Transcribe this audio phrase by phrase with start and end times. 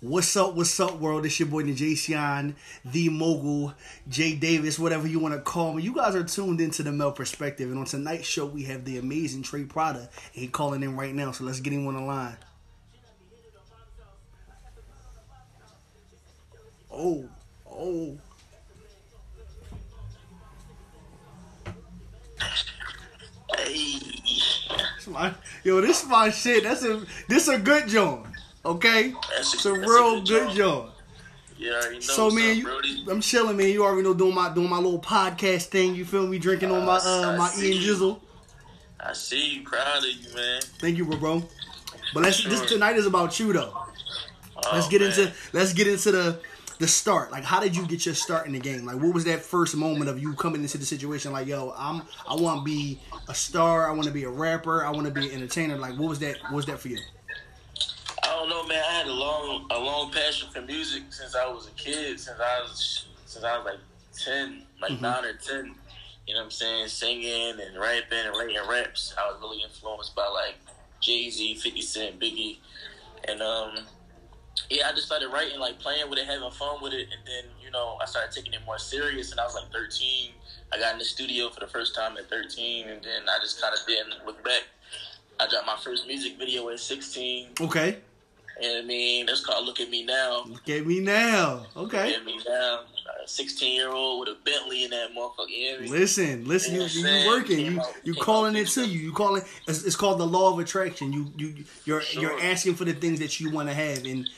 [0.00, 1.26] What's up, what's up, world?
[1.26, 2.54] It's your boy, Jason,
[2.84, 3.74] the mogul,
[4.08, 5.82] Jay Davis, whatever you want to call me.
[5.82, 8.98] You guys are tuned into the Mel perspective, and on tonight's show, we have the
[8.98, 12.36] amazing Trey Prada, he calling in right now, so let's get him on the line.
[16.92, 17.28] Oh,
[17.68, 18.16] oh.
[23.56, 23.98] Hey.
[25.64, 26.62] Yo, this is my shit.
[26.62, 28.27] That's a this a good joint.
[28.64, 30.56] Okay, That's it's a that's a real good good joint.
[30.56, 30.90] joint.
[31.58, 33.68] You know So man, up, you, I'm chilling, man.
[33.68, 35.94] You already know doing my doing my little podcast thing.
[35.94, 36.38] You feel me?
[36.38, 37.52] Drinking on my uh I my.
[37.58, 38.20] Ian Jizzle.
[39.00, 39.62] I see you.
[39.62, 40.60] Proud of you, man.
[40.78, 41.42] Thank you, bro, bro.
[42.14, 43.72] But let's this tonight is about you though.
[43.74, 45.10] Oh, Let's get man.
[45.10, 46.40] into let's get into the
[46.78, 47.32] the start.
[47.32, 48.84] Like, how did you get your start in the game?
[48.84, 51.32] Like, what was that first moment of you coming into the situation?
[51.32, 53.88] Like, yo, I'm I want to be a star.
[53.88, 54.84] I want to be a rapper.
[54.84, 55.76] I want to be an entertainer.
[55.76, 56.36] Like, what was that?
[56.44, 56.98] What was that for you?
[58.70, 58.84] I man.
[58.88, 62.18] I had a long, a long passion for music since I was a kid.
[62.20, 63.80] Since I was, since I was like
[64.16, 65.00] ten, like Mhm.
[65.00, 65.74] nine or ten.
[66.26, 66.88] You know what I'm saying?
[66.88, 69.14] Singing and rapping and writing raps.
[69.16, 70.56] I was really influenced by like
[71.00, 72.58] Jay Z, Fifty Cent, Biggie,
[73.24, 73.86] and um,
[74.68, 77.44] yeah, I just started writing, like playing with it, having fun with it, and then
[77.64, 79.30] you know I started taking it more serious.
[79.30, 80.32] And I was like 13.
[80.70, 83.58] I got in the studio for the first time at 13, and then I just
[83.60, 84.64] kind of didn't look back.
[85.40, 87.50] I dropped my first music video at 16.
[87.60, 87.98] Okay,
[88.62, 90.44] And I mean, that's called Look at Me Now.
[90.48, 91.64] look at me now.
[91.76, 92.80] Okay, Look at Me Now.
[93.26, 95.88] 16 year old with a Bentley in that motherfucker.
[95.88, 96.74] Listen, listen.
[96.76, 97.58] You, you, you working?
[97.60, 98.98] You you calling it to you?
[99.00, 99.42] You calling?
[99.66, 101.12] It's, it's called the law of attraction.
[101.12, 104.28] You you you're you're asking for the things that you want to have, and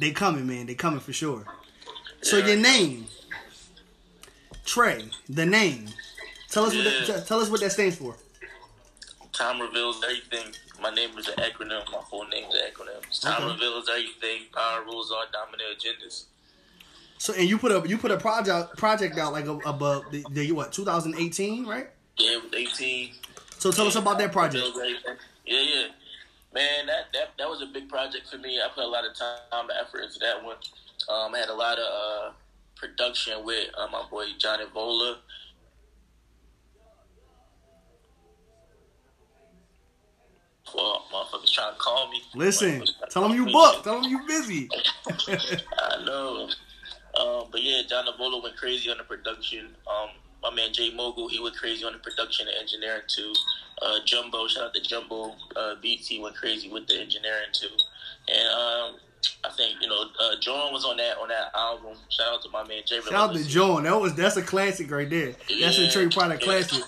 [0.00, 0.66] they coming, man.
[0.66, 1.44] They coming for sure.
[2.22, 2.46] So Yeah.
[2.48, 3.06] your name,
[4.64, 5.04] Trey.
[5.28, 5.86] The name.
[6.48, 8.16] Tell us what that, tell us what that stands for.
[9.42, 10.54] Time reveals everything.
[10.80, 11.82] My name is an acronym.
[11.90, 13.20] My full name is an acronym.
[13.20, 13.52] Time Okay.
[13.52, 14.42] reveals everything.
[14.52, 16.26] Power rules all dominant agendas.
[17.18, 20.52] So and you put a you put a project project out like above the, the
[20.52, 21.90] what 2018 right?
[22.18, 23.14] Yeah, with 18.
[23.58, 24.64] So tell us about that project.
[25.44, 25.86] Yeah, yeah.
[26.54, 28.60] Man, that, that that was a big project for me.
[28.60, 30.56] I put a lot of time and effort into that one.
[31.08, 32.30] Um, I had a lot of uh,
[32.76, 35.18] production with uh, my boy Johnny Vola.
[40.74, 42.22] Well, motherfuckers trying to call me.
[42.34, 43.52] Listen, tell them you me.
[43.52, 43.84] booked.
[43.84, 44.68] Tell them you busy.
[45.28, 46.48] I know.
[47.20, 49.68] Um, but yeah, John Navola went crazy on the production.
[49.86, 50.10] Um,
[50.42, 53.32] my man Jay Mogul, he went crazy on the production and engineering too.
[53.80, 57.68] Uh, Jumbo, shout out to Jumbo uh, he went crazy with the engineering too.
[58.28, 58.96] And um,
[59.44, 61.96] I think you know, uh, John was on that on that album.
[62.08, 63.00] Shout out to my man Jay.
[63.00, 63.84] Shout out to John.
[63.84, 65.32] That was that's a classic right there.
[65.60, 66.46] That's a Yeah, Trey product yeah.
[66.62, 66.84] classic.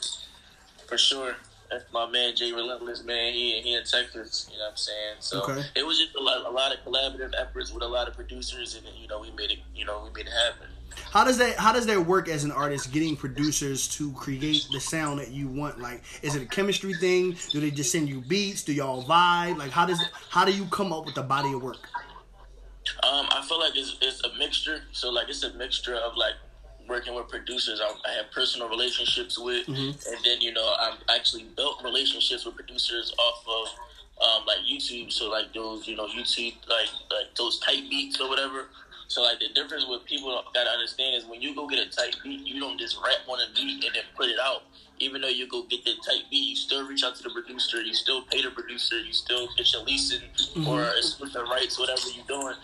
[0.89, 1.37] For sure.
[1.71, 3.33] That's my man Jay Relentless, man.
[3.33, 5.17] He he in Texas, you know what I'm saying?
[5.21, 5.63] So Okay.
[5.75, 8.75] it was just a lot, a lot of collaborative efforts with a lot of producers
[8.77, 10.69] and you know, we made it you know, we made it happen.
[11.11, 12.93] How does that How does that work as an artist?
[12.93, 15.81] Getting producers to create the sound that you want.
[15.81, 17.37] Like, is it a chemistry thing?
[17.51, 18.63] Do they just send you beats?
[18.63, 19.57] Do y'all vibe?
[19.57, 20.01] Like, how does
[20.31, 21.89] How do you come up with the body of work?
[23.03, 24.83] Um, I feel like it's, it's a mixture.
[24.93, 26.35] So like it's a mixture of like
[26.89, 30.07] working with producers I, I have personal relationships with, Mhm.
[30.07, 33.69] and then you know I've actually built relationships with producers off of
[34.23, 35.13] um, like YouTube.
[35.13, 38.69] So like those you know YouTube like like those type beats or whatever.
[39.09, 42.15] So like the difference with people gotta understand is when you go get a type
[42.23, 44.63] beat, you don't just rap on a beat and then put it out.
[45.01, 47.81] Even though you go get the type beat, you still reach out to the producer,
[47.83, 50.23] you still pay the producer, you still get your leasing
[50.67, 52.55] or exclusive rights, whatever you're doing.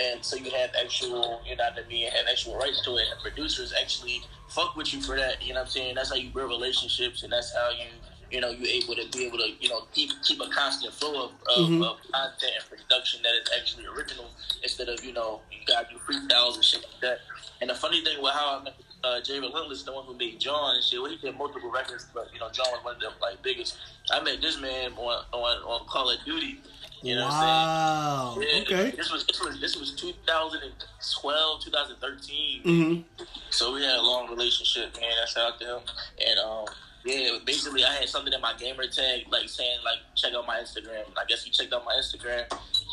[0.00, 3.06] And so you have actual, you know what I mean, have actual rights to it.
[3.10, 5.42] And the producers actually fuck with you for that.
[5.42, 5.94] You know what I'm saying?
[5.94, 7.86] That's how you build relationships, and that's how you,
[8.30, 11.24] you know, you're able to be able to, you know, keep keep a constant flow
[11.24, 11.84] of, of, Mhm.
[11.84, 14.30] of content and production that is actually original
[14.62, 17.20] instead of you know you got to do freestyles and shit like that.
[17.62, 20.40] And the funny thing with how I met uh, Jay Relentless, the one who made
[20.40, 23.00] John and shit, well, he did multiple records, but you know John was one of
[23.00, 23.76] the like biggest.
[24.10, 26.60] I met this man on on, on Call of Duty.
[27.02, 28.34] You know wow.
[28.34, 28.66] what I'm saying?
[28.68, 28.96] Yeah, Okay.
[28.96, 32.62] This was this was this was 2012, 2013.
[32.62, 35.10] hmm So we had a long relationship, man.
[35.22, 35.80] I shout out to him.
[36.26, 36.64] And um,
[37.08, 40.56] yeah, basically I had something in my gamer tag, like saying like check out my
[40.56, 41.04] Instagram.
[41.16, 42.44] I guess he checked out my Instagram,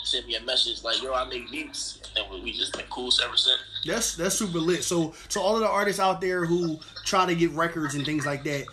[0.06, 3.36] sent me a message like, yo, I make beats, and we, just been cool ever
[3.36, 3.60] since.
[3.86, 4.84] That's that's super lit.
[4.84, 8.26] So so all of the artists out there who try to get records and things
[8.26, 8.66] like that,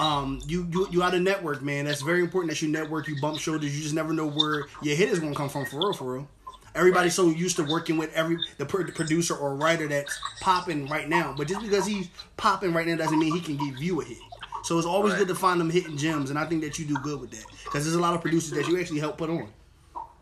[0.00, 1.84] um, you you you of network, man.
[1.84, 3.06] That's very important that you network.
[3.08, 3.76] You bump shoulders.
[3.76, 6.28] You just never know where your hit is gonna come from for real, for real.
[6.74, 11.08] Everybody's so used to working with every the pro- producer or writer that's popping right
[11.08, 14.04] now, but just because he's popping right now doesn't mean he can give you a
[14.04, 14.18] hit.
[14.66, 15.20] So it's always Right.
[15.20, 17.44] good to find them hitting gems, and I think that you do good with that
[17.64, 19.52] because there's a lot of producers that you actually help put on,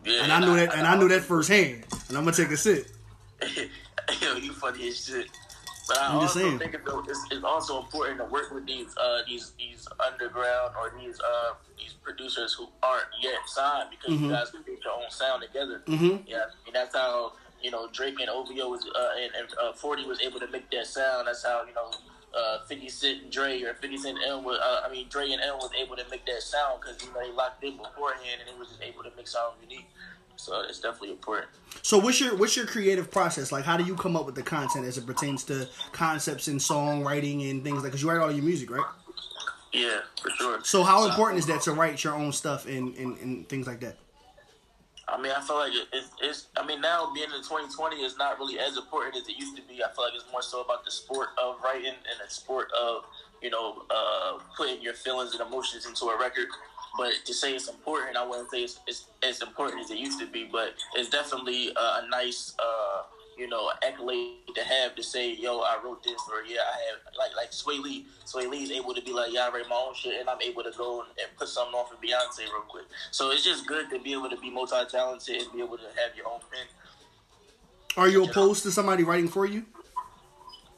[0.04, 1.84] Yeah, and I know that, and I know that firsthand.
[2.08, 2.86] and I'm gonna take a sip.
[4.20, 5.28] Yo, you funny as shit.
[5.88, 6.58] But I I'm just also saying.
[6.58, 10.92] think though, it's, it's also important to work with these uh, these these underground or
[10.98, 14.20] these uh, these producers who aren't yet signed because Mhm.
[14.24, 15.82] you guys create your own sound together.
[15.86, 16.26] Mm-hmm.
[16.26, 17.32] Yeah, and that's how
[17.62, 20.70] you know Drake and OVO was uh, and, and uh, Forty was able to make
[20.70, 21.28] that sound.
[21.28, 21.90] That's how you know
[22.36, 25.30] uh, Fifty Cent and Dre or Fifty Cent and Em was, uh, I mean Dre
[25.30, 28.40] and Em was able to make that sound because you know they locked in beforehand
[28.40, 29.86] and they was just able to make sound unique.
[30.36, 31.48] So it's definitely important.
[31.82, 33.64] So what's your what's your creative process like?
[33.64, 37.50] How do you come up with the content as it pertains to concepts and songwriting
[37.50, 37.84] and things like?
[37.84, 38.84] Because you write all your music, right?
[39.72, 40.60] Yeah, for sure.
[40.62, 43.80] So how important is that to write your own stuff and and, and things like
[43.80, 43.96] that?
[45.14, 46.48] I mean, I feel like it's, it's.
[46.56, 49.62] I mean, now being in 2020 is not really as important as it used to
[49.62, 49.74] be.
[49.84, 53.04] I feel like it's more so about the sport of writing and the sport of
[53.40, 56.48] you know uh, putting your feelings and emotions into a record.
[56.98, 60.26] But to say it's important, I wouldn't say it's, as important as it used to
[60.26, 60.48] be.
[60.50, 63.02] But it's definitely uh, a nice, uh,
[63.36, 67.14] you know, accolade to have to say, "Yo, I wrote this," or "Yeah, I have."
[67.18, 68.06] Like like Swae Lee.
[68.26, 70.40] Swae Lee is able to be like, "Yeah, I write my own shit," and I'm
[70.40, 72.84] able to go and, and put something off for Beyonce real quick.
[73.10, 76.16] So it's just good to be able to be multi-talented and be able to have
[76.16, 76.66] your own pen.
[77.96, 79.64] Are you opposed to somebody writing for you?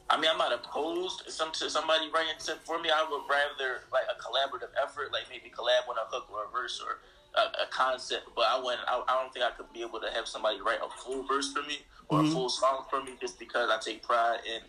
[0.09, 2.89] I mean, I'm not opposed to some to somebody writing something for me.
[2.89, 6.49] I would rather like a collaborative effort, like maybe collab on a hook or a
[6.49, 6.99] verse or
[7.35, 8.29] a, a concept.
[8.35, 8.87] But I wouldn't.
[8.87, 11.51] I, I don't think I could be able to have somebody write a full verse
[11.51, 12.29] for me or Mhm.
[12.29, 14.61] a full song for me, just because I take pride in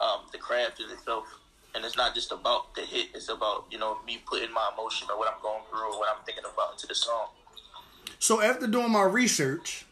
[0.00, 1.26] um, the craft in itself.
[1.74, 5.08] And it's not just about the hit; it's about you know me putting my emotion
[5.10, 7.30] or what I'm going through or what I'm thinking about into the song.
[8.20, 9.86] So after doing my research,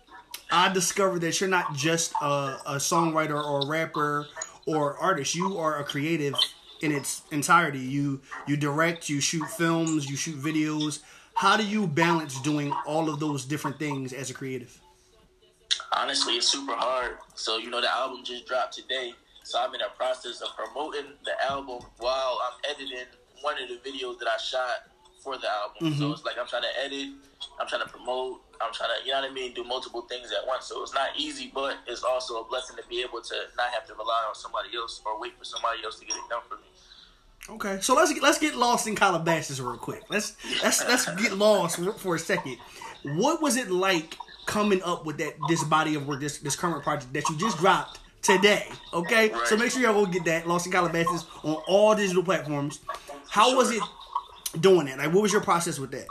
[0.53, 4.29] I discovered that you're not just a, a songwriter or a rapper
[4.67, 5.35] or artist.
[5.35, 6.35] You are a creative
[6.83, 7.79] in its entirety.
[7.79, 11.01] You you direct, you shoot films, you shoot videos.
[11.35, 14.79] How do you balance doing all of those different things as a creative?
[15.97, 17.19] Honestly, it's super hard.
[17.35, 19.15] So you know, the album just dropped today.
[19.45, 23.07] So I'm in a process of promoting the album while I'm editing
[23.41, 24.92] one of the videos that I shot
[25.23, 25.95] for the album.
[25.99, 26.13] So Mhm.
[26.13, 27.11] it's like I'm trying to edit,
[27.61, 30.31] I'm trying to promote, I'm trying to, you know what I mean, do multiple things
[30.33, 30.67] at once.
[30.67, 33.87] So it's not easy, but it's also a blessing to be able to not have
[33.87, 36.57] to rely on somebody else or wait for somebody else to get it done for
[36.57, 36.63] me.
[37.49, 40.05] Okay, so let's let's get lost in Calabasas real quick.
[40.09, 42.59] Let's let's let's get lost for a second.
[43.03, 44.17] What was it like
[44.47, 47.59] coming up with that this body of work, this this current project that you just
[47.59, 48.69] dropped today?
[48.95, 52.79] Okay, so make sure y'all go get that Lost in Calabasas on all digital platforms.
[53.29, 53.83] How was it
[54.61, 54.99] doing it?
[54.99, 56.09] Like, what was your process with that?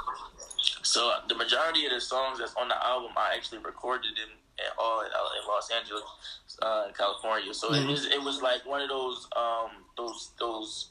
[0.84, 4.66] So the majority of the songs that's on the album, I actually recorded them in
[4.78, 6.04] all in, uh, in Los Angeles,
[6.62, 7.54] uh, California.
[7.54, 7.84] So Mhm.
[7.84, 10.90] it was it was like one of those um those those.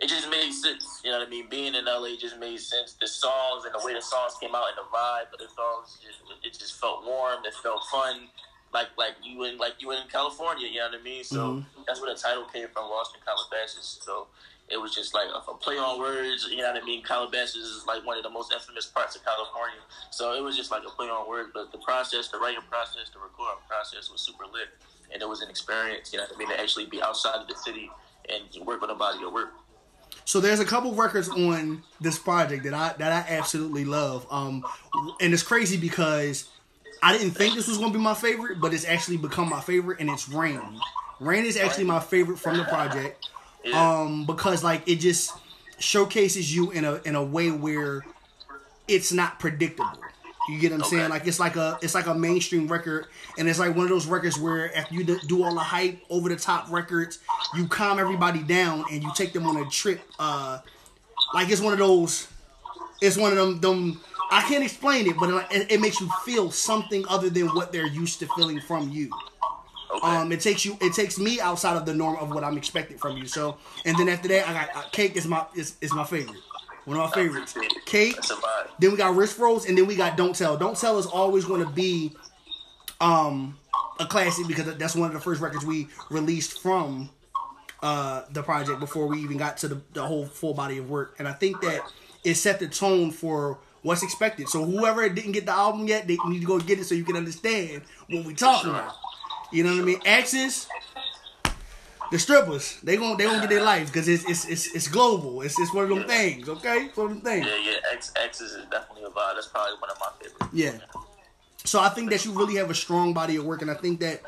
[0.00, 1.48] It just made sense, you know what I mean.
[1.48, 2.94] Being in LA just made sense.
[3.00, 5.98] The songs and the way the songs came out and the vibe of the songs,
[6.00, 7.44] just, it just felt warm.
[7.44, 8.28] It felt fun,
[8.72, 11.24] like like you in like you in California, you know what I mean.
[11.24, 11.64] So Mhm.
[11.86, 13.98] that's where the title came from, Lost in Calabasas.
[14.02, 14.28] So
[14.70, 16.46] it was just like a, a play on words.
[16.50, 17.02] You know what I mean?
[17.02, 19.80] Calabasas is like one of the most infamous parts of California.
[20.10, 21.50] So it was just like a play on words.
[21.54, 24.68] But the process, the writing process, the recording process was super lit.
[25.12, 27.48] And it was an experience, you know what I mean, to actually be outside of
[27.48, 27.90] the city
[28.28, 29.54] and work with a body of work.
[30.24, 34.26] So there's a couple records on this project that I that I absolutely love.
[34.30, 34.62] Um,
[35.20, 36.50] and it's crazy because
[37.02, 40.00] I didn't think this was gonna be my favorite, but it's actually become my favorite,
[40.00, 40.60] and it's Rain.
[41.20, 43.26] Rain is actually my favorite from the project.
[43.64, 44.00] Yeah.
[44.00, 45.32] Um, because like it just
[45.78, 48.04] showcases you in a in a way where
[48.86, 49.90] it's not predictable.
[50.48, 51.10] You get what I'm saying?
[51.10, 54.06] Like it's like a it's like a mainstream record, and it's like one of those
[54.06, 57.18] records where after you do- do all the hype, over the top records,
[57.54, 60.00] you calm everybody down and you take them on a trip.
[60.18, 60.60] Uh,
[61.34, 62.28] like it's one of those.
[63.02, 63.60] It's one of them.
[63.60, 64.00] Them
[64.30, 67.86] I can't explain it, but it, it makes you feel something other than what they're
[67.86, 69.10] used to feeling from you.
[69.94, 70.06] Okay.
[70.06, 70.76] Um, it takes you.
[70.80, 73.26] It takes me outside of the norm of what I'm expecting from you.
[73.26, 76.36] So, and then after that, I got uh, cake is my is, is my favorite.
[76.84, 77.54] One of my favorites.
[77.84, 78.14] Cake.
[78.14, 78.68] That's a vibe.
[78.78, 80.56] Then we got wrist rolls, and then we got don't tell.
[80.56, 82.14] Don't tell is always going to be
[83.00, 83.58] um
[84.00, 87.10] a classic because that's one of the first records we released from
[87.82, 91.16] uh the project before we even got to the, the whole full body of work.
[91.18, 91.82] And I think that
[92.24, 94.48] it set the tone for what's expected.
[94.48, 97.04] So whoever didn't get the album yet, they need to go get it so you
[97.04, 98.94] can understand what we're talking about.
[99.52, 100.00] You know what I mean?
[100.04, 100.68] Exes,
[102.10, 105.42] the strippers, they gon' they gonna get their life because it's, it's it's it's global.
[105.42, 106.48] It's it's one of them things.
[106.48, 107.46] Okay, it's one of them things.
[107.46, 107.92] Yeah, yeah.
[107.92, 109.34] X X's is definitely a vibe.
[109.34, 110.46] That's probably one of my favorites.
[110.52, 110.78] Yeah.
[111.64, 114.00] So I think that you really have a strong body of work, and I think
[114.00, 114.22] that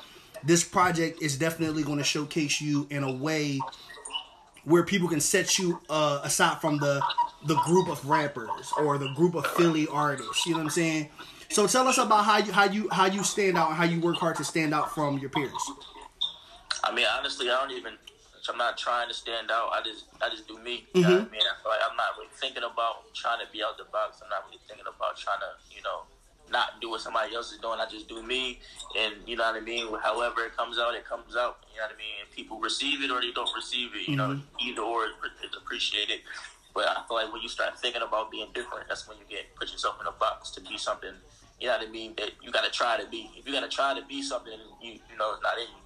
[0.44, 3.60] this project is definitely going to showcase you in a way
[4.64, 7.02] where people can set you uh, aside from the
[7.46, 10.44] the group of rappers or the group of Philly artists.
[10.44, 11.08] You know what I'm saying?
[11.50, 14.00] So tell us about how you how you how you stand out and how you
[14.00, 15.52] work hard to stand out from your peers.
[16.84, 17.94] I mean, honestly, I don't even.
[18.48, 19.70] I'm not trying to stand out.
[19.72, 20.86] I just, I just do me.
[20.94, 21.32] You know what I mm-hmm.
[21.32, 21.42] mean?
[21.44, 24.18] I feel like I'm not really thinking about trying to be out the box.
[24.24, 26.08] I'm not really thinking about trying to, you know,
[26.50, 27.78] not do what somebody else is doing.
[27.78, 28.58] I just do me,
[28.98, 29.86] and you know what I mean.
[30.02, 31.62] However it comes out, it comes out.
[31.70, 32.16] You know what I mean.
[32.24, 34.08] And people receive it or they don't receive it.
[34.08, 34.68] You know, mm-hmm.
[34.68, 35.04] either or
[35.44, 36.20] is appreciated.
[36.74, 39.54] But I feel like when you start thinking about being different, that's when you get
[39.54, 41.14] put yourself in a box to be something.
[41.60, 42.14] You know what I mean?
[42.16, 43.30] That you got to try to be.
[43.36, 44.52] If you got to try to be something,
[44.82, 45.80] you you know it's not in you.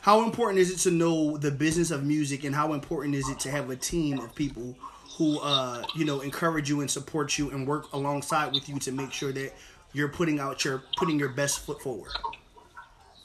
[0.00, 3.38] How important is it to know the business of music, and how important is it
[3.40, 4.74] to have a team of people
[5.18, 8.92] who, uh, you know, encourage you and support you and work alongside with you to
[8.92, 9.52] make sure that
[9.92, 12.10] you're putting out your putting your best foot forward?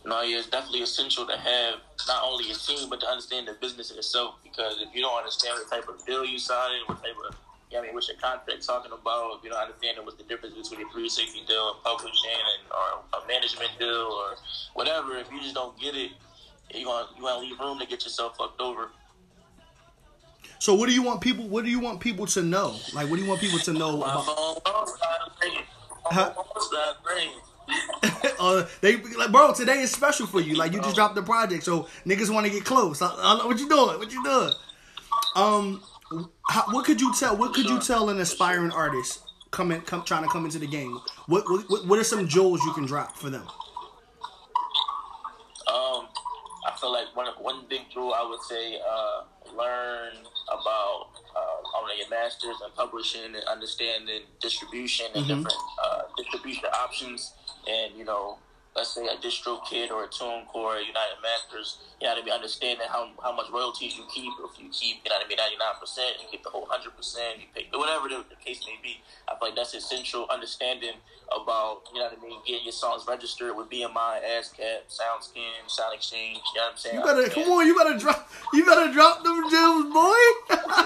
[0.04, 1.76] No, yeah, it's definitely essential to have
[2.08, 4.36] not only a team but to understand the business in itself.
[4.44, 7.36] Because if you don't understand what type of deal you signed, what type of
[7.74, 9.44] I mean, what's your contract talking about?
[9.44, 13.28] You don't understand what's the difference between a 360 deal and publishing and or a
[13.28, 14.36] management deal or
[14.74, 16.12] whatever, if you just don't get it,
[16.74, 18.92] you want you to leave room to get yourself fucked over.
[20.60, 21.48] So what do you want people?
[21.48, 22.76] What do you want people to know?
[22.94, 24.26] Like, what do you want people to know about?
[24.26, 24.56] phone
[24.88, 25.60] started ringing.
[26.06, 26.34] My Huh?
[26.34, 27.40] phone started ringing.
[28.40, 30.56] uh, they like, bro, today is special for you.
[30.56, 33.02] Like, you just dropped the project, so niggas want to get close.
[33.02, 33.98] I, I, what you doing?
[34.00, 34.54] What you doing?
[35.36, 35.84] Um,
[36.48, 37.36] how, what could you tell?
[37.36, 41.00] What could you tell an aspiring artist coming, come trying to come into the game?
[41.28, 43.48] What, what, what are some jewels you can drop for them?
[45.68, 46.08] Um,
[46.68, 49.24] I feel like one one big rule I would say uh,
[49.56, 50.14] learn
[50.48, 55.54] about uh, owning your masters and publishing and understanding distribution and different
[55.84, 57.34] uh, distribution options
[57.68, 58.38] and you know
[58.76, 63.34] let's say a DistroKid or a TuneCore, United Masters, you gotta be understanding how how
[63.36, 64.34] much royalties you keep.
[64.44, 66.68] If you keep, you know what I mean, ninety nine percent, you keep the whole
[66.70, 69.00] hundred percent, you pay whatever the, the case may be.
[69.28, 71.00] I feel like that's essential understanding
[71.32, 75.96] about, you know what I mean, getting your songs registered with BMI, ASCAP, SoundScan, Sound
[75.96, 76.96] Exchange, you know what I'm saying?
[76.96, 77.66] You better come on.
[77.66, 78.30] You better drop.
[78.54, 80.14] You better drop them gems, boy.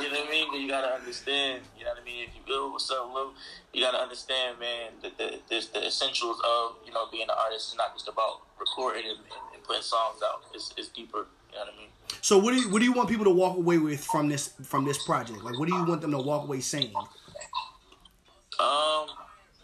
[0.05, 0.47] you know what I mean?
[0.51, 2.27] But you gotta understand, you know what I mean?
[2.27, 3.31] If you build what's up, Lou,
[3.73, 7.71] you gotta understand, man, that the, the, the essentials of, you know, being an artist
[7.71, 10.43] is not just about recording and, and, and putting songs out.
[10.53, 11.89] It's, it's deeper, you know what I mean?
[12.21, 14.53] so what do you what do you want people to walk away with from this
[14.63, 15.43] from this project?
[15.43, 16.93] Like, what do you want them to walk away saying?
[16.95, 17.07] Um,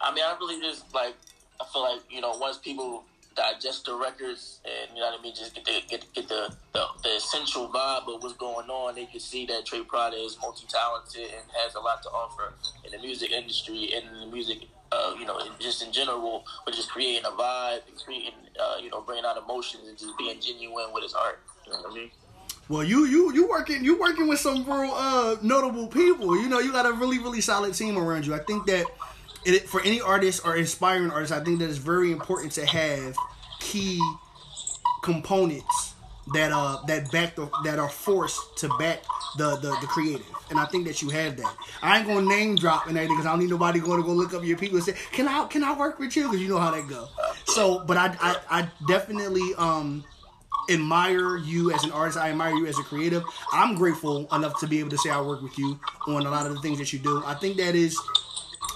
[0.00, 1.14] I mean, I really just like.
[1.58, 3.04] I feel like you know, once people
[3.36, 6.54] digest the records and you know what I mean, just get the get, get the,
[6.72, 10.38] the the essential vibe of what's going on, they can see that Trey Prada is
[10.40, 14.34] multi talented and has a lot to offer in the music industry and in the
[14.34, 14.58] music.
[14.92, 18.88] Uh, you know, just in general, but just creating a vibe and creating, uh, you
[18.88, 21.40] know, bringing out emotions and just being genuine with his art.
[21.66, 22.10] You know what I mean?
[22.68, 26.40] Well, you you you working you working with some real uh, notable people.
[26.40, 28.34] You know, you got a really really solid team around you.
[28.34, 28.86] I think that
[29.54, 33.16] it, for any artist or inspiring artist, I think that it's very important to have
[33.60, 34.00] key
[35.02, 35.94] components
[36.34, 39.02] that uh that back the, that are forced to back
[39.36, 40.26] the, the the creative.
[40.50, 41.56] And I think that you have that.
[41.82, 44.34] I ain't gonna name drop and because I don't need nobody going to go look
[44.34, 46.58] up your people and say, "Can I can I work with you?" Because you know
[46.58, 47.08] how that go.
[47.46, 50.04] So, but I I, I definitely um
[50.68, 52.18] admire you as an artist.
[52.18, 53.22] I admire you as a creative.
[53.52, 56.46] I'm grateful enough to be able to say I work with you on a lot
[56.46, 57.22] of the things that you do.
[57.24, 57.96] I think that is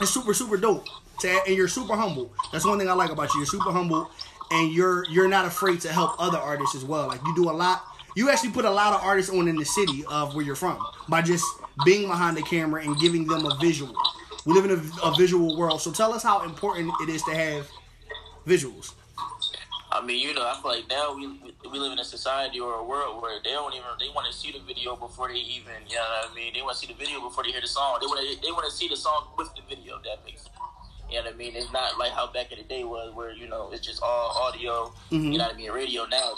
[0.00, 0.86] it's super super dope.
[1.22, 2.32] And you're super humble.
[2.50, 3.40] That's one thing I like about you.
[3.40, 4.10] You're super humble,
[4.50, 7.08] and you're you're not afraid to help other artists as well.
[7.08, 7.84] Like you do a lot.
[8.16, 10.78] You actually put a lot of artists on in the city of where you're from
[11.08, 11.44] by just
[11.84, 13.94] being behind the camera and giving them a visual.
[14.46, 17.34] We live in a, a visual world, so tell us how important it is to
[17.34, 17.68] have
[18.46, 18.94] visuals.
[19.92, 21.26] I mean, you know, I feel like now we
[21.68, 24.36] we live in a society or a world where they don't even they want to
[24.36, 26.54] see the video before they even you know what I mean.
[26.54, 27.98] They want to see the video before they hear the song.
[28.00, 29.98] They want to they want to see the song with the video.
[30.04, 30.56] That makes sense.
[31.10, 31.56] You know what I mean?
[31.56, 34.30] It's not like how back in the day was where you know it's just all
[34.30, 34.92] audio.
[35.10, 35.32] Mm-hmm.
[35.32, 35.72] You know what I mean?
[35.72, 36.34] Radio now,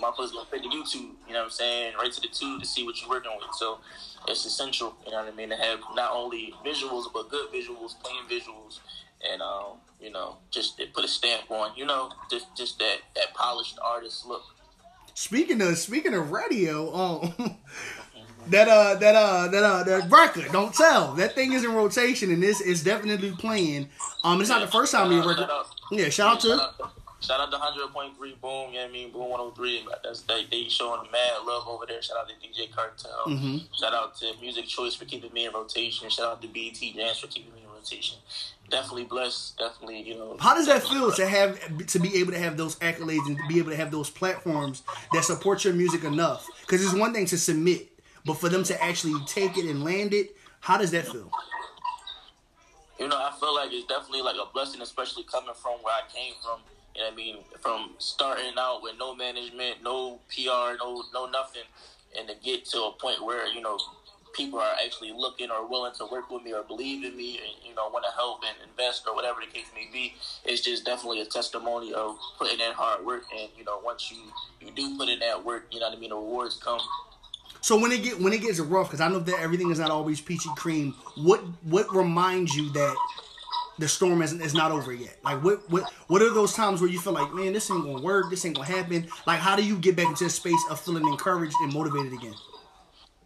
[0.00, 1.10] motherfuckers gonna pay to YouTube.
[1.26, 1.94] You know what I'm saying?
[1.98, 3.52] Right to the tube to see what you're working with.
[3.56, 3.80] So
[4.28, 4.94] it's essential.
[5.04, 5.48] You know what I mean?
[5.48, 8.78] To have not only visuals but good visuals, clean visuals,
[9.30, 11.70] and um, you know, just to put a stamp on.
[11.76, 14.42] You know, just just that that polished artist look.
[15.14, 17.34] Speaking of speaking of radio, um,
[18.48, 21.14] that uh that uh that uh that record, don't tell.
[21.14, 23.88] That thing is in rotation and this is definitely playing.
[24.24, 25.48] Um, it's not the first time we record.
[25.90, 26.92] Yeah, shout out to.
[27.22, 28.70] Shout out, to hundred point three boom.
[28.70, 29.12] You know what I mean?
[29.12, 29.86] Boom one hundred three.
[30.02, 32.02] That's they they showing mad love over there.
[32.02, 33.10] Shout out to DJ Cartel.
[33.26, 33.58] Mm-hmm.
[33.80, 36.10] Shout out to Music Choice for keeping me in rotation.
[36.10, 38.18] Shout out to BET Jams for keeping me in rotation.
[38.70, 39.56] Definitely blessed.
[39.58, 40.36] Definitely you know.
[40.40, 43.42] How does that feel to have to be able to have those accolades and to
[43.48, 46.46] be able to have those platforms that support your music enough?
[46.62, 47.88] Because it's one thing to submit,
[48.26, 51.30] but for them to actually take it and land it, how does that feel?
[53.02, 56.02] you know, I feel like it's definitely like a blessing, especially coming from where I
[56.14, 56.60] came from.
[56.94, 57.36] You know I mean?
[57.60, 61.62] From starting out with no management, no PR, no no nothing,
[62.18, 63.78] and to get to a point where you know
[64.32, 67.66] people are actually looking or willing to work with me or believe in me and
[67.66, 70.84] you know want to help and invest or whatever the case may be it's just
[70.84, 74.18] definitely a testimony of putting in hard work and you know once you
[74.60, 76.80] you do put in that work you know what i mean the rewards come
[77.60, 79.90] so when it get when it gets rough because i know that everything is not
[79.90, 82.96] always peachy cream what what reminds you that
[83.82, 85.18] the storm is, is not over yet.
[85.24, 88.00] Like what what what are those times where you feel like man this ain't gonna
[88.00, 89.08] work this ain't gonna happen?
[89.26, 92.34] Like how do you get back into the space of feeling encouraged and motivated again?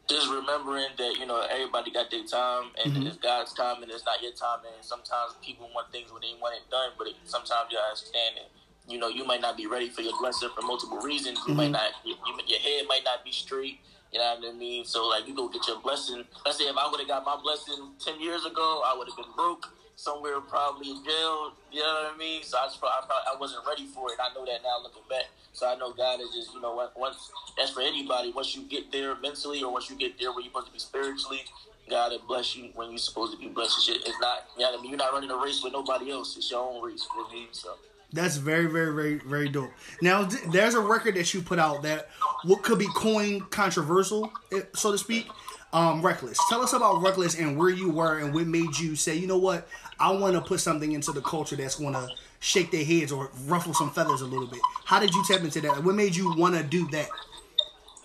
[0.09, 3.07] Just remembering that you know everybody got their time and mm-hmm.
[3.07, 4.61] it's God's time and it's not your time.
[4.65, 8.37] And sometimes people want things when they want it done but it, sometimes you understand
[8.37, 8.49] it
[8.89, 11.37] you know you might not be ready for your blessing for multiple reasons.
[11.45, 11.69] You mm-hmm.
[11.69, 14.87] might not you, you, your head might not be straight you know what I mean?
[14.87, 16.25] So like you go get your blessing.
[16.47, 19.17] Let's say if I would have got my blessing 10 years ago I would have
[19.19, 21.53] been broke somewhere probably in jail.
[21.73, 22.43] You know what I mean?
[22.45, 24.19] So I, just, I, I wasn't ready for it.
[24.19, 25.25] And I know that now looking back.
[25.53, 28.31] So I know God is just, you know, once that's for anybody.
[28.31, 30.79] Once you get there mentally, or once you get there where you're supposed to be
[30.79, 31.41] spiritually,
[31.89, 33.89] God will bless you when you're supposed to be blessed.
[33.89, 34.91] It's not, you know what I mean?
[34.91, 36.37] You're not running a race with nobody else.
[36.37, 37.07] It's your own race.
[37.15, 37.49] You know I mean?
[37.53, 37.75] So.
[38.13, 39.71] That's very, very, very, very dope.
[40.01, 42.09] Now, there's a record that you put out that
[42.45, 45.29] what could be coined controversial, eh, so to speak.
[45.73, 46.39] Um, Reckless.
[46.49, 49.37] Tell us about Reckless and where you were and what made you say, you know
[49.37, 52.09] what, I want to put something into the culture that's going to
[52.41, 54.61] shake their heads or ruffle some feathers a little bit.
[54.85, 55.83] How did you tap into that?
[55.83, 57.09] What made you want to do that?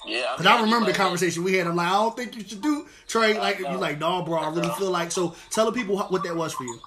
[0.06, 1.68] Yeah, because I, I, remember the conversation we had.
[1.68, 3.38] I'm like, I don't think you should do Trey.
[3.38, 4.40] Like, you like, no, bro.
[4.40, 5.12] I really feel like.
[5.12, 6.80] So, tell the people what that was for you.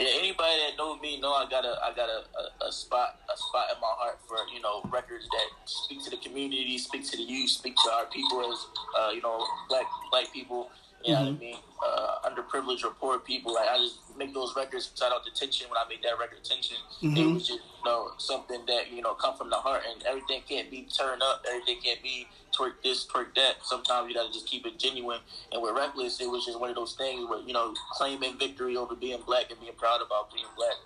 [0.00, 2.24] Yeah, anybody that knows me know I got a I got a,
[2.64, 6.10] a, a, spot a spot in my heart for you know records that speak to
[6.10, 8.66] the community, speak to the youth, speak to our people as
[8.98, 10.70] uh, you know black black people.
[11.04, 11.24] You know mm-hmm.
[11.24, 11.40] what I mm-hmm.
[11.40, 11.56] mean?
[11.80, 13.54] Uh, underprivileged or poor people.
[13.54, 14.90] Like I just make those records.
[14.98, 16.44] Shout out to Tension when I made that record.
[16.44, 16.76] Tension.
[17.02, 17.16] Mm-hmm.
[17.16, 20.42] It was just you know something that you know come from the heart, and everything
[20.46, 21.44] can't be turned up.
[21.48, 23.56] Everything can't be twerk this, twerk that.
[23.62, 25.20] Sometimes you gotta just keep it genuine.
[25.52, 28.76] And with Reckless, it was just one of those things where you know claiming victory
[28.76, 30.76] over being black and being proud about being black.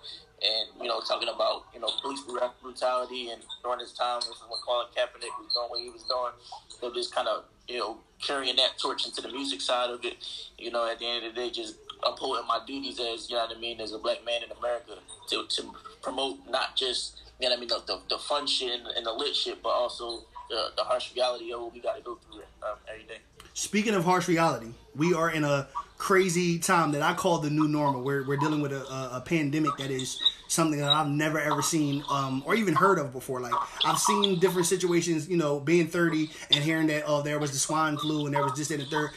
[0.41, 2.21] And you know, talking about you know police
[2.61, 6.33] brutality and during this time, when Colin Kaepernick was doing what he was doing,
[6.79, 10.17] so just kind of you know, carrying that torch into the music side of it.
[10.57, 13.45] You know, at the end of the day, just upholding my duties as, you know
[13.45, 14.93] what I mean, as a black man in America
[15.29, 18.87] to, to promote not just, you know I mean, the, the, the fun shit and,
[18.95, 22.03] and, the lit shit, but also the, the harsh reality of what we got to
[22.03, 23.19] go through um, every day.
[23.57, 25.65] Speaking of harsh reality, we are in a
[25.97, 28.03] crazy time that I call the new normal.
[28.03, 31.61] We're, we're dealing with a, a, a pandemic that is something that I've never ever
[31.61, 33.39] seen um, or even heard of before.
[33.39, 33.53] Like
[33.85, 37.57] I've seen different situations, you know, being 30 and hearing that oh there was the
[37.57, 39.11] swine flu and there was this and the third,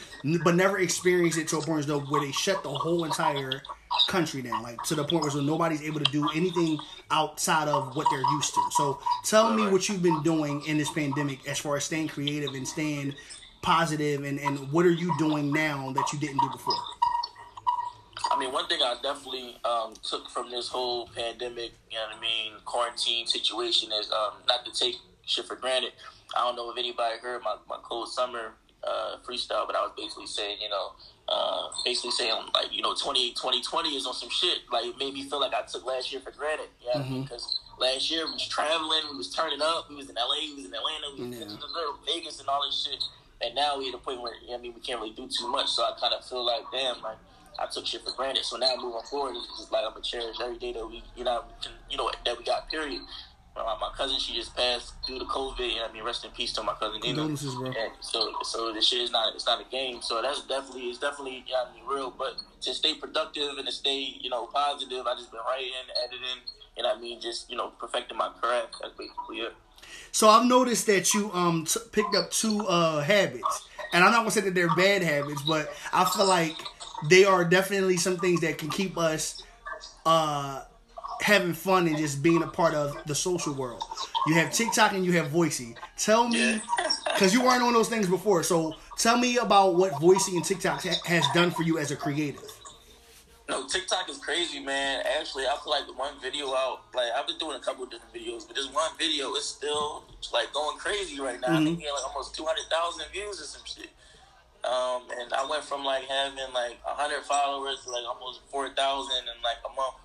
[0.45, 3.61] but never experienced it to a point though where they shut the whole entire
[4.07, 6.79] country down, like to the point where so nobody's able to do anything
[7.11, 8.61] outside of what they're used to.
[8.71, 12.53] So tell me what you've been doing in this pandemic as far as staying creative
[12.53, 13.13] and staying
[13.61, 16.75] positive and, and what are you doing now that you didn't do before?
[18.31, 22.17] I mean, one thing I definitely um, took from this whole pandemic, you know what
[22.17, 24.95] I mean, quarantine situation is um, not to take
[25.25, 25.93] shit for granted.
[26.35, 29.91] I don't know if anybody heard my, my cold summer uh, freestyle, but I was
[29.97, 30.91] basically saying, you know,
[31.27, 34.59] uh, basically saying like, you know, 20, 2020 is on some shit.
[34.71, 36.69] Like it made me feel like I took last year for granted.
[36.81, 37.21] You know mm-hmm.
[37.23, 40.55] Because last year we was traveling, we was turning up, we was in LA, we
[40.55, 41.45] was in Atlanta, we was yeah.
[41.45, 43.03] in Vegas and all this shit.
[43.41, 45.69] And now we're at a point where, I mean, we can't really do too much.
[45.69, 47.17] So I kind of feel like, damn, like,
[47.57, 48.45] I took shit for granted.
[48.45, 51.23] So now moving forward, it's just like I'm gonna cherish every day that we, you
[51.23, 51.43] know,
[51.89, 52.69] you know that we got.
[52.69, 53.01] Period.
[53.55, 55.59] My, my cousin, she just passed due to COVID.
[55.59, 57.23] You know, I mean, rest in peace to my cousin Nina.
[57.23, 60.01] And so, so the shit is not, it's not a game.
[60.01, 62.11] So that's definitely, it's definitely, you know, I mean, real.
[62.11, 65.73] But to stay productive and to stay, you know, positive, I just been writing,
[66.05, 66.43] editing,
[66.77, 68.77] and I mean, just you know, perfecting my craft.
[68.81, 69.53] That's basically it.
[70.11, 74.19] So I've noticed that you um t- picked up two uh habits, and I'm not
[74.19, 76.55] gonna say that they're bad habits, but I feel like
[77.09, 79.43] they are definitely some things that can keep us
[80.05, 80.63] uh,
[81.21, 83.83] having fun and just being a part of the social world.
[84.27, 85.75] You have TikTok and you have Voisey.
[85.97, 86.61] Tell me,
[87.05, 88.43] because you weren't on those things before.
[88.43, 91.95] So tell me about what Voisey and TikTok ha- has done for you as a
[91.95, 92.51] creative.
[93.49, 95.01] No, TikTok is crazy, man.
[95.19, 97.89] Actually, I feel like the one video out, like I've been doing a couple of
[97.89, 101.47] different videos, but this one video is still like going crazy right now.
[101.47, 101.57] Mm-hmm.
[101.57, 103.89] I think we had like almost two hundred thousand views or some shit.
[104.63, 109.25] Um, and I went from like having like hundred followers to like almost four thousand
[109.25, 109.95] in like a month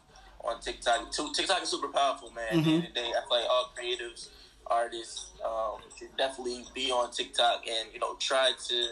[0.40, 1.12] on TikTok.
[1.12, 2.48] TikTok is super powerful, man.
[2.50, 2.59] Mm-hmm.
[2.59, 4.28] At the end of the day, I feel like all creatives,
[4.66, 8.88] artists, um, should definitely be on TikTok and you know try to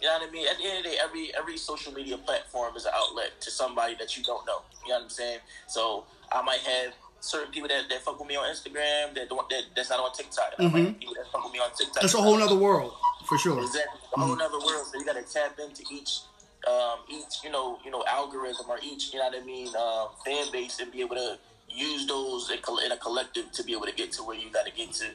[0.00, 0.46] You know what I mean?
[0.48, 3.50] At the end of the day, every every social media platform is an outlet to
[3.50, 4.62] somebody that you don't know.
[4.84, 5.40] You know what I'm saying?
[5.66, 9.48] So I might have certain people that, that fuck with me on Instagram that don't
[9.50, 10.54] that, that's not on TikTok.
[10.58, 12.00] And I might have people that fuck with me on TikTok.
[12.02, 12.92] That's a whole other world
[13.26, 13.60] for sure.
[13.60, 14.86] Exactly, a whole other world.
[14.86, 16.20] So you got to tap into each,
[16.66, 20.06] um, each you know, you know, algorithm or each, you know what I mean, uh,
[20.24, 23.92] fan base and be able to use those in a collective to be able to
[23.92, 25.06] get to where you got to get to.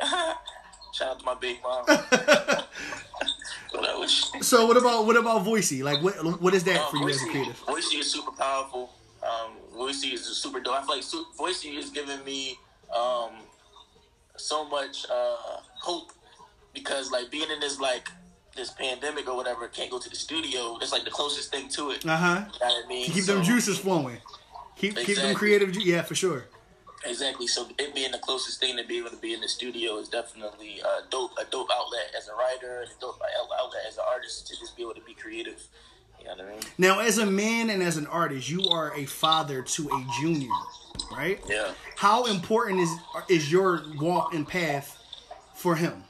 [0.92, 1.84] Shout out to my big mom.
[4.40, 5.82] So what about what about Voisey?
[5.82, 7.60] Like what what is that Um, for you as a creative?
[7.66, 8.92] Voisey is super powerful.
[9.22, 10.74] Um, Voisey is super dope.
[10.76, 12.58] I feel like Su- Voisey is giving me
[12.96, 13.32] um,
[14.36, 15.36] so much uh,
[15.80, 16.12] hope
[16.72, 18.08] because like being in this like
[18.56, 20.78] this pandemic or whatever, can't go to the studio.
[20.80, 22.06] It's like the closest thing to it.
[22.06, 22.44] Uh huh.
[22.52, 23.10] You know I mean?
[23.10, 24.18] Keep them juices flowing.
[24.76, 25.72] Keep keep them creative.
[25.72, 26.46] ju- Yeah, for sure.
[27.04, 27.46] Exactly.
[27.46, 30.08] So it being the closest thing to be able to be in the studio is
[30.08, 34.04] definitely a dope, a dope outlet as a writer and a dope outlet as an
[34.10, 35.62] artist to just be able to be creative.
[36.18, 36.60] You know what I mean?
[36.76, 40.50] Now, as a man and as an artist, you are a father to a junior,
[41.12, 41.40] right?
[41.48, 41.72] Yeah.
[41.96, 42.90] How important is
[43.28, 44.98] is your walk and path
[45.54, 46.02] for him?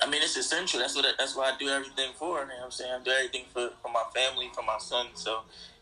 [0.00, 0.80] I mean, it's essential.
[0.80, 2.40] That's what that's what I do everything for.
[2.40, 2.92] You know what I'm saying?
[2.92, 5.06] I do everything for, for my family, for my son.
[5.14, 5.40] So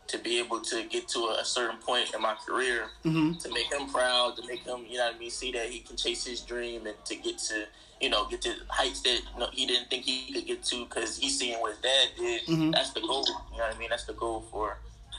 [0.09, 3.41] to be able to get to a, a certain point in my career, Mhm.
[3.43, 5.81] to make him proud, to make him, you know what I mean, see that he
[5.81, 7.67] can chase his dream and to get to,
[8.01, 10.85] you know, get to heights that you know, he didn't think he could get to
[10.85, 12.43] because he's seeing what his dad did.
[12.47, 12.73] Mhm.
[12.73, 13.27] That's the goal.
[13.53, 13.91] You know what I mean?
[13.91, 14.79] That's the goal for.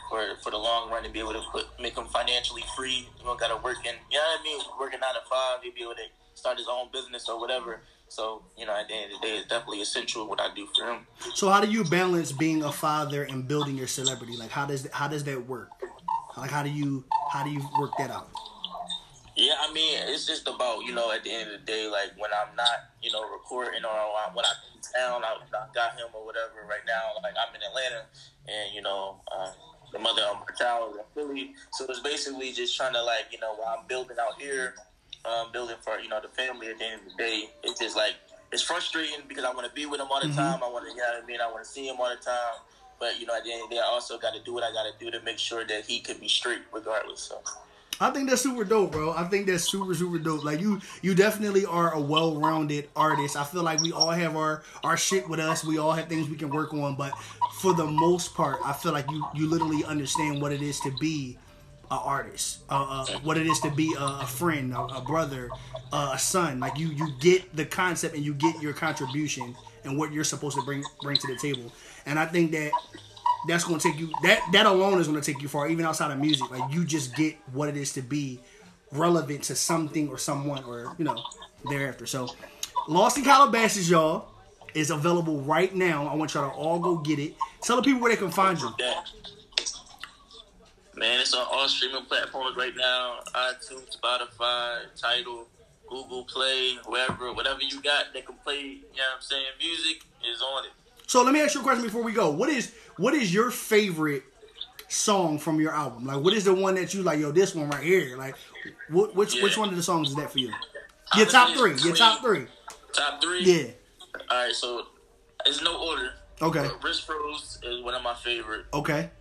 [0.09, 3.23] For, for the long run to be able to put make him financially free, you
[3.25, 5.81] don't gotta work in you know what I mean, working nine to five, he'll be
[5.81, 7.81] able to start his own business or whatever.
[8.09, 10.67] So, you know, at the end of the day, it's definitely essential what I do
[10.75, 11.07] for him.
[11.35, 14.37] So how do you balance being a father and building your celebrity?
[14.37, 15.69] Like how does how does that work?
[16.37, 18.29] Like how do you how do you work that out?
[19.35, 22.09] Yeah, I mean, it's just about, you know, at the end of the day, like
[22.17, 23.93] when I'm not, you know, recording or
[24.33, 27.13] when I'm in town, I, I got him or whatever right now.
[27.21, 28.05] Like I'm in Atlanta
[28.47, 29.51] and, you know, uh,
[29.93, 31.53] the mother of my child is in Philly.
[31.73, 34.73] So it's basically just trying to, like, you know, while I'm building out here,
[35.25, 37.95] um, building for, you know, the family at the end of the day, it's just
[37.95, 38.13] like,
[38.51, 40.35] it's frustrating because I want to be with him all the Mhm.
[40.35, 40.63] time.
[40.63, 41.41] I want to, you know what I mean?
[41.41, 42.59] I want to see him all the time.
[42.99, 44.63] But, you know, at the end of the day, I also got to do what
[44.63, 47.19] I got to do to make sure that he can be straight regardless.
[47.21, 47.41] So.
[47.99, 49.11] I think that's super dope, bro.
[49.11, 50.43] I think that's super super dope.
[50.43, 53.35] Like you, you definitely are a well-rounded artist.
[53.35, 55.63] I feel like we all have our our shit with us.
[55.63, 57.17] We all have things we can work on, but
[57.59, 60.91] for the most part, I feel like you you literally understand what it is to
[60.91, 61.37] be
[61.89, 65.49] an artist, uh, uh, what it is to be a, a friend, a, a brother,
[65.91, 66.59] uh, a son.
[66.59, 70.57] Like you you get the concept and you get your contribution and what you're supposed
[70.57, 71.71] to bring bring to the table.
[72.05, 72.71] And I think that
[73.47, 75.85] that's going to take you that that alone is going to take you far even
[75.85, 78.39] outside of music like you just get what it is to be
[78.91, 81.23] relevant to something or someone or you know
[81.69, 82.27] thereafter so
[82.87, 84.27] lost in calabasas y'all
[84.73, 88.01] is available right now i want y'all to all go get it tell the people
[88.01, 88.73] where they can find you.
[90.97, 95.47] Man, it's on all streaming platforms right now: iTunes, Spotify, Tidal,
[95.87, 98.59] Google Play, wherever, whatever you got that can play.
[98.61, 99.43] You know what I'm saying?
[99.59, 100.71] Music is on it.
[101.05, 103.51] so let me ask you a question before we go what is what is your
[103.51, 104.23] favorite
[104.89, 107.69] song from your album like what is the one that you like yo this one
[107.69, 108.35] right here like
[108.89, 110.51] what, which which one of the songs is that for you
[111.15, 112.45] your top three your top three
[112.93, 113.43] Top three.
[113.43, 113.67] yeah
[114.31, 114.87] All right, so
[115.45, 116.13] it's no order.
[116.41, 118.65] okay Wrist Froze is one of my favorite.
[118.73, 119.11] okay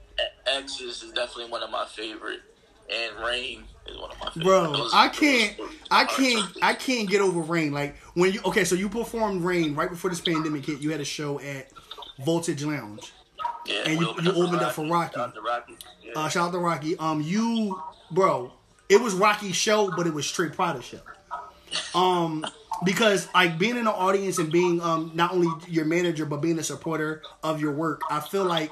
[0.47, 2.41] Exes is definitely one of my favorite,
[2.91, 4.45] and Rain is one of my favorite.
[4.45, 5.57] Bro, Those- I can't,
[5.91, 7.73] I can't, I can't get over Rain.
[7.73, 10.81] Like when you, okay, so you performed Rain right before this pandemic hit.
[10.81, 11.69] You had a show at
[12.25, 13.13] Voltage Lounge.
[13.67, 15.15] Yeah, and you- you opened up for Rocky.
[15.15, 15.77] Shout out to Rocky.
[16.03, 16.13] Yeah.
[16.17, 16.97] Uh, shout out to Rocky.
[16.99, 17.81] Um, you,
[18.13, 18.53] bro,
[18.89, 21.01] it was Rocky's show, but it was straight Prada show.
[21.95, 22.45] Um,
[22.85, 26.59] because like being in the audience and being um not only your manager but being
[26.59, 28.71] a supporter of your work, I feel like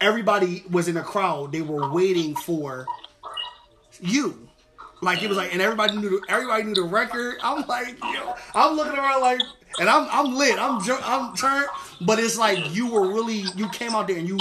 [0.00, 1.52] everybody was in a crowd.
[1.52, 2.86] They were waiting for
[4.00, 4.48] you.
[5.02, 7.36] Like it was like, and everybody knew the, everybody knew the record.
[7.42, 9.40] I'm like, yo, I'm looking around like,
[9.78, 10.58] and I'm I'm lit.
[10.58, 11.68] I'm I'm turned,
[12.02, 14.38] but it's like you were really you came out there and you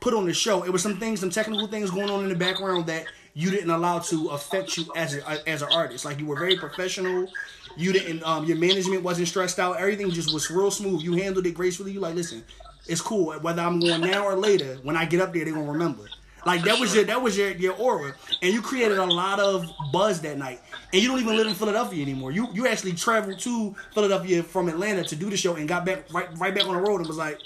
[0.00, 0.64] put on the show.
[0.64, 3.70] It was some things, some technical things going on in the background that you didn't
[3.70, 6.04] allow to affect you as a as an artist.
[6.04, 7.28] Like you were very professional.
[7.76, 8.22] You didn't.
[8.24, 9.76] Um, your management wasn't stressed out.
[9.78, 11.02] Everything just was real smooth.
[11.02, 11.92] You handled it gracefully.
[11.92, 12.44] You like, listen,
[12.86, 13.32] it's cool.
[13.34, 16.04] Whether I'm going now or later, when I get up there, they're gonna remember.
[16.46, 19.66] Like that was your that was your your aura, and you created a lot of
[19.92, 20.60] buzz that night.
[20.92, 22.32] And you don't even live in Philadelphia anymore.
[22.32, 26.12] You you actually traveled to Philadelphia from Atlanta to do the show and got back
[26.12, 27.38] right right back on the road and was like,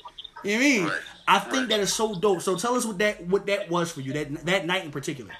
[0.42, 0.84] you know what I mean?
[0.86, 1.00] Right.
[1.28, 1.68] I think Right.
[1.68, 2.40] that is so dope.
[2.42, 5.30] So tell us what that what that was for you that that night in particular.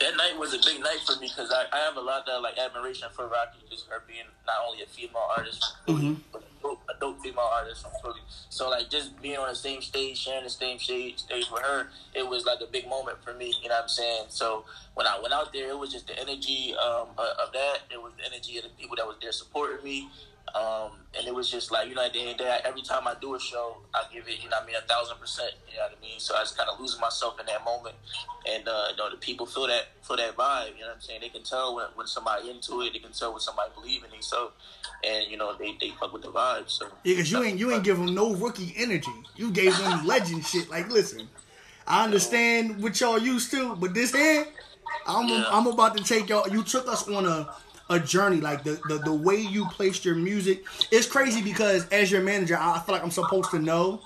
[0.00, 2.42] that night was a big night for me because I, I have a lot of
[2.42, 6.16] like admiration for Rocky, just her being not only a female artist, Mhm.
[6.32, 6.43] but
[7.04, 8.20] dope, female artist from Philly.
[8.48, 11.88] So like just being on the same stage, sharing the same stage stage with her,
[12.14, 13.54] it was like a big moment for me.
[13.62, 14.24] You know what I'm saying?
[14.28, 14.64] So
[14.94, 17.78] when I went out there, it was just the energy um, of that.
[17.90, 20.08] It was the energy of the people that was there supporting me.
[20.54, 22.82] Um, and it was just like, you know, at the end of the day, every
[22.82, 25.52] time I do a show, I give it, you know I mean, a thousand percent,
[25.68, 26.20] you know what I mean?
[26.20, 27.96] So I just kind of losing myself in that moment.
[28.48, 31.00] And, uh, you know, the people feel that, feel that vibe, you know what I'm
[31.00, 31.22] saying?
[31.22, 34.12] They can tell when, when somebody into it, they can tell when somebody believe in
[34.16, 34.22] it.
[34.22, 34.52] So,
[35.02, 36.70] and, you know, they, they fuck with the vibe.
[36.70, 39.12] So, yeah, cause you ain't, you ain't give them no rookie energy.
[39.34, 40.68] You gave them legend shit.
[40.70, 41.28] Like, listen,
[41.86, 44.46] I understand what y'all used to, but this here,
[45.06, 45.46] I'm, yeah.
[45.48, 47.54] I'm about to take y'all, you took us on a,
[47.90, 48.40] a journey.
[48.40, 52.56] Like the, the the way you placed your music, it's crazy because as your manager,
[52.58, 54.00] I feel like I'm supposed to know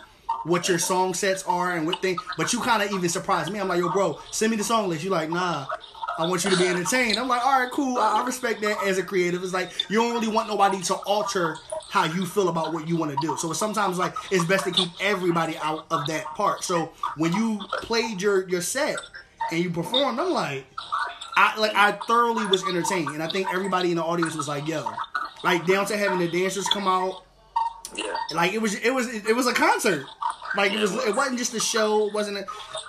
[0.44, 2.16] what your song sets are and what thing.
[2.36, 3.58] But you kind of even surprised me.
[3.58, 5.04] I'm like, yo, bro, send me the song list.
[5.04, 5.66] You like, nah.
[6.18, 7.16] I want you to be entertained.
[7.16, 7.96] I'm like, all right, cool.
[7.96, 9.44] I, I respect that as a creative.
[9.44, 11.56] It's like you don't really want nobody to alter
[11.90, 13.36] how you feel about what you want to do.
[13.36, 16.64] So sometimes like it's best to keep everybody out of that part.
[16.64, 18.98] So when you played your your set
[19.52, 20.66] and you performed, I'm like,
[21.38, 24.66] I like I thoroughly was entertained, and I think everybody in the audience was like,
[24.66, 24.90] "Yo,"
[25.44, 27.22] like down to having the dancers come out.
[27.94, 28.12] Yeah.
[28.35, 30.05] Like it was, it was, it was a concert.
[30.57, 32.09] Like it was, it wasn't just a show.
[32.09, 32.46] It wasn't a,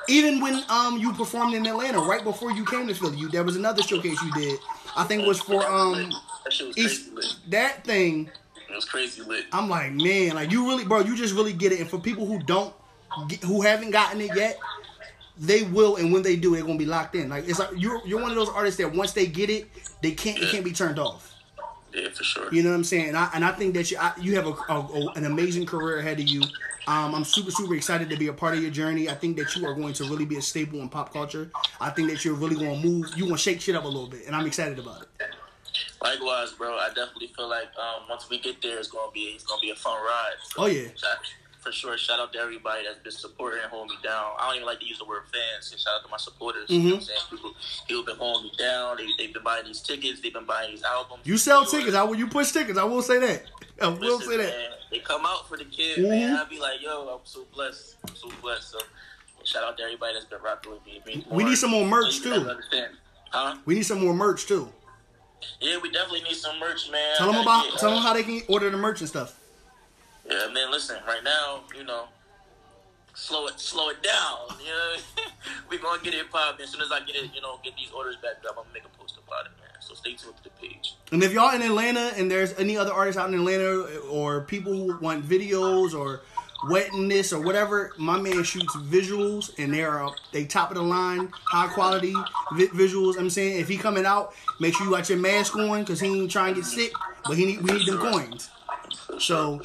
[0.07, 3.17] even when um you performed in Atlanta right before you came to Philly.
[3.17, 4.59] You there was another showcase you did.
[4.97, 6.11] I think it was for um
[6.45, 7.11] that, East,
[7.51, 8.29] that thing.
[8.69, 9.45] It was crazy lit.
[9.51, 11.79] I'm like, man, like you really, bro, you just really get it.
[11.79, 12.73] And for people who don't,
[13.27, 14.57] get, who haven't gotten it yet,
[15.39, 17.29] they will, and when they do, they're gonna be locked in.
[17.29, 19.67] Like it's like you're you're one of those artists that once they get it,
[20.01, 20.45] they can't yeah.
[20.45, 21.33] it can't be turned off.
[21.93, 22.53] Yeah, for sure.
[22.53, 23.09] You know what I'm saying?
[23.09, 25.99] And I, and I think that you I, you have a, a, an amazing career
[25.99, 26.41] ahead of you.
[26.87, 29.09] Um, I'm super super excited to be a part of your journey.
[29.09, 31.49] I think that you are going to really be a staple in pop culture.
[31.79, 33.05] I think that you're really going to move.
[33.15, 35.07] You going to shake shit up a little bit, and I'm excited about it.
[36.01, 36.77] Likewise, bro.
[36.77, 39.71] I definitely feel like um, once we get there, it's gonna be it's gonna be
[39.71, 40.33] a fun ride.
[40.43, 40.87] So, oh yeah
[41.59, 41.97] for sure.
[41.97, 44.31] Shout out to everybody that's been supporting and holding me down.
[44.39, 45.67] I don't even like to use the word fans.
[45.67, 46.69] So shout out to my supporters.
[46.69, 46.73] Mm-hmm.
[46.73, 47.19] You know what I'm saying?
[47.29, 47.53] People,
[47.87, 48.97] people been holding me down.
[48.97, 50.21] They, they've been buying these tickets.
[50.21, 51.21] They've been buying these albums.
[51.25, 51.79] You sell sure.
[51.79, 51.95] tickets.
[51.95, 52.15] I will.
[52.15, 52.77] You push tickets.
[52.77, 53.43] I will say that.
[53.81, 54.49] I will Listen, say that.
[54.49, 56.09] Man, they come out for the kids, mm-hmm.
[56.09, 56.35] man.
[56.35, 57.95] I be like, yo, I'm so blessed.
[58.07, 58.71] I'm so blessed.
[58.71, 58.79] So
[59.43, 61.25] shout out to everybody that's been rocking with me.
[61.29, 62.49] We need some more merch too.
[63.31, 63.57] Huh?
[63.65, 64.69] We need some more merch too.
[65.61, 67.15] Yeah, we definitely need some merch, man.
[67.17, 67.65] Tell them about.
[67.65, 69.39] Get, tell uh, them how they can order the merch and stuff.
[70.29, 70.71] Yeah, man.
[70.71, 72.05] Listen, right now, you know,
[73.15, 74.57] slow it slow it down.
[74.59, 74.95] You know,
[75.69, 77.31] we're gonna get it popping as soon as I get it.
[77.33, 78.55] You know, get these orders back up.
[78.57, 79.69] I'm gonna make a post about it, man.
[79.79, 80.95] So stay tuned to the page.
[81.11, 84.73] And if y'all in Atlanta and there's any other artists out in Atlanta or people
[84.73, 86.21] who want videos or
[86.69, 91.73] wetness or whatever, my man shoots visuals and they're they top of the line, high
[91.73, 92.13] quality
[92.53, 93.17] vi- visuals.
[93.17, 96.07] I'm saying if he coming out, make sure you got your mask on because he
[96.07, 96.91] ain't trying to get sick,
[97.25, 98.51] but he need, we need them coins.
[99.19, 99.61] So,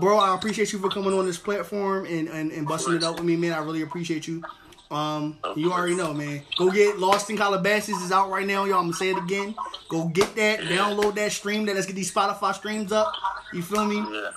[0.00, 3.16] bro, I appreciate you for coming on this platform and, and, and busting it up
[3.16, 3.52] with me, man.
[3.52, 4.42] I really appreciate you.
[4.90, 6.42] Um, you already know, man.
[6.56, 8.78] Go get Lost in Calabasas is out right now, y'all.
[8.78, 9.54] I'm gonna say it again.
[9.88, 11.74] Go get that, download that, stream that.
[11.74, 13.12] Let's get these Spotify streams up.
[13.52, 13.96] You feel me?
[13.96, 14.30] Yeah.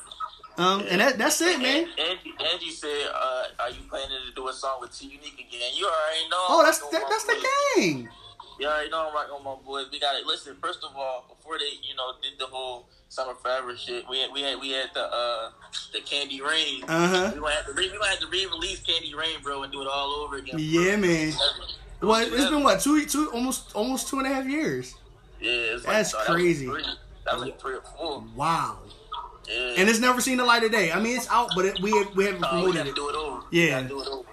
[0.58, 1.88] Um, and that, that's it, man.
[1.98, 5.72] And you said, uh, "Are you planning to do a song with T Unique again?"
[5.76, 6.46] You already know.
[6.50, 8.10] Oh, that's that, that's the game.
[8.60, 9.86] Yeah, you already know I'm rocking with my boys.
[9.92, 10.26] We got it.
[10.26, 14.20] Listen, first of all, before they, you know, did the whole Summer Forever shit, we
[14.20, 15.52] had we had we had the uh
[15.94, 16.84] the Candy Rain.
[16.84, 17.32] Uh huh.
[17.34, 19.82] We gonna have to re- we gonna have to re-release Candy Rain, bro, and do
[19.82, 20.56] it all over again.
[20.56, 20.60] Bro.
[20.60, 21.34] Yeah, man.
[22.02, 24.96] What it's been what two two almost almost two and a half years.
[25.40, 26.66] Yeah, it's like, that's crazy.
[26.66, 28.24] That was, that was like three or four.
[28.36, 28.80] Wow.
[29.48, 29.74] Yeah.
[29.78, 30.92] And it's never seen the light of day.
[30.92, 32.96] I mean, it's out, but it, we have, we haven't promoted we it.
[32.96, 33.44] Do it over.
[33.52, 33.82] Yeah.
[33.82, 34.28] do it over.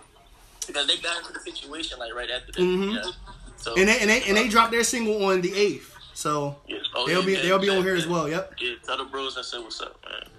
[0.67, 2.61] Because they got into the situation like right after that.
[2.61, 2.97] Mm-hmm.
[2.97, 3.13] Yeah.
[3.57, 5.95] So, and they and they and they uh, dropped their single on the eighth.
[6.15, 6.79] So oh, yeah.
[6.95, 8.29] oh, they'll yeah, be yeah, they'll be on here as well.
[8.29, 8.55] Yep.
[8.61, 10.31] Yeah, tell the bros I said what's up, man.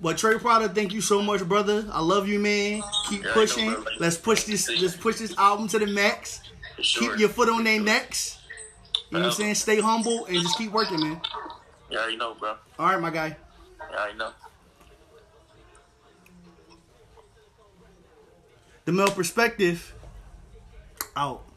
[0.00, 1.84] But Trey Prada, thank you so much, brother.
[1.90, 2.82] I love you, man.
[3.08, 3.70] Keep Yeah, pushing.
[3.70, 4.68] know, let's push this.
[4.80, 6.40] Let's push this album to the max.
[6.80, 7.10] Sure.
[7.10, 8.38] Keep your foot on their necks.
[9.10, 9.54] You know what I'm saying?
[9.54, 11.20] Stay humble and just keep working, man.
[11.90, 12.56] Yeah, You know, bro.
[12.78, 13.36] All right, my guy.
[13.90, 14.30] You already know.
[18.84, 19.94] The male perspective.
[21.16, 21.47] Out.